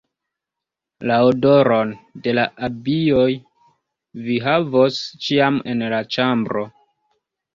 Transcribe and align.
La 1.09 1.17
odoron 1.25 1.91
de 2.27 2.31
la 2.37 2.45
abioj 2.67 3.27
vi 4.29 4.39
havos 4.47 4.97
ĉiam 5.27 5.59
en 5.75 5.83
la 5.95 6.03
ĉambro. 6.17 6.65